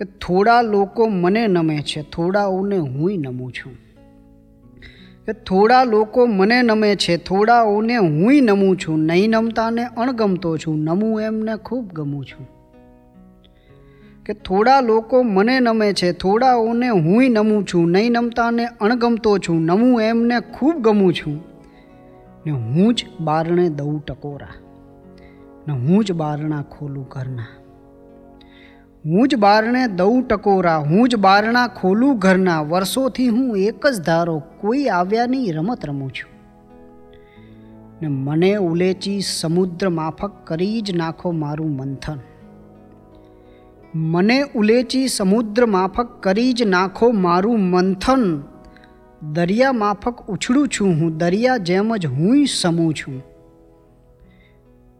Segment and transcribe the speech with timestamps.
[0.00, 3.72] કે થોડા લોકો મને નમે છે, થોડાઓને હુંય નમું છું.
[5.26, 9.00] કે થોડા લોકો મને નમે છે, થોડાઓને હુંય નમું છું.
[9.00, 12.48] નહીં નમતાને અણગમતો છું, નમું એમને ખૂબ ગમું છું.
[14.26, 17.90] કે થોડા લોકો મને નમે છે, થોડાઓને હુંય નમું છું.
[17.90, 21.44] નહીં નમતાને અણગમતો છું, નમું એમને ખૂબ ગમું છું.
[22.46, 24.48] ને હું જ બારણે દઉં ટકોરા.
[25.68, 27.59] ને હું જ બારણા ખોલું ઘરના.
[29.06, 34.42] હું જ બારણે દઉં ટકોરા, હું જ બારણા ખોલું ઘરના, વર્ષોથી હું એક જ ધારો,
[34.58, 36.40] કોઈ આવ્યાની રમત રમું છું.
[38.02, 42.18] ને મને ઉલેચી સમુદ્ર માફક કરી જ નાખો મારું મંથન.
[43.94, 48.42] મને ઉલેચી સમુદ્ર માફક કરી જ નાખો મારું મંથન.
[49.32, 53.22] દરિયા માફક ઉછળું છું હું, દરિયા જેમ જ હું સમું છું.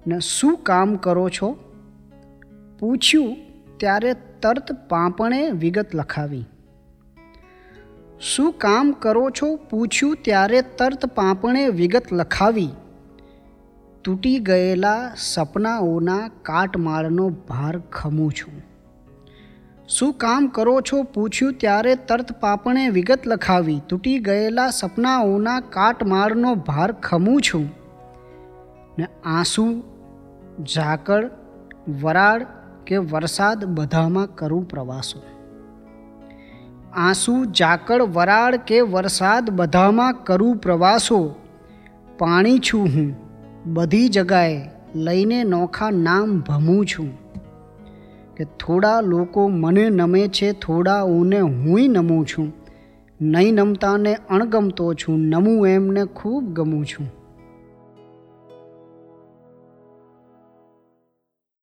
[0.06, 1.56] ને શું કામ કરો છો?
[2.78, 3.49] પૂછ્યું
[3.80, 6.44] ત્યારે તરત પાંપણે વિગત લખાવી.
[8.20, 9.56] શું કામ કરો છો?
[9.56, 12.68] પૂછ્યું ત્યારે તરત પાંપણે વિગત લખાવી.
[14.04, 18.62] તૂટી ગયેલા સપનાઓના કાટમાળનો ભાર ખમું છું.
[19.88, 21.02] શું કામ કરો છો?
[21.02, 23.80] પૂછ્યું ત્યારે તરત પાપણે વિગત લખાવી.
[23.88, 27.70] તૂટી ગયેલા સપનાઓના કાટમાળનો ભાર ખમું છું.
[28.98, 29.82] ને આંસુ,
[30.74, 31.30] ઝાકળ,
[32.00, 32.46] વરાળ
[32.86, 35.22] કે વરસાદ બધામાં કરું પ્રવાસો.
[36.92, 41.34] આંસુ, ઝાકળ, વરાળ કે વરસાદ બધામાં કરું પ્રવાસો.
[42.18, 43.16] પાણી છું હું,
[43.72, 44.62] બધી જગાએ
[44.94, 47.18] લઈને નોખા નામ ભમું છું.
[48.36, 52.52] કે થોડા લોકો મને નમે છે થોડાઓને હુંય નમું છું.
[53.20, 57.19] નહીં નમતાને અણગમતો છું, નમું એમને ખૂબ ગમું છું.